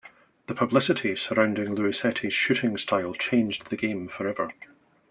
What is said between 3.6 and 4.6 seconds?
the game forever.